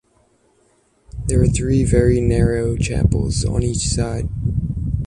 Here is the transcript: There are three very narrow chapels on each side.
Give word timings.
There 1.27 1.39
are 1.43 1.47
three 1.47 1.83
very 1.83 2.19
narrow 2.21 2.75
chapels 2.75 3.45
on 3.45 3.61
each 3.61 3.87
side. 3.87 4.29